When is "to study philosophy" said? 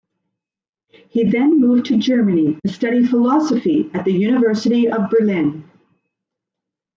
2.65-3.91